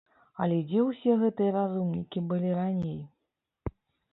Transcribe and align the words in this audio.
Але 0.45 0.55
дзе 0.69 0.79
ўсе 0.85 1.17
гэтыя 1.23 1.51
разумнікі 1.57 2.25
былі 2.33 2.49
раней? 2.61 2.99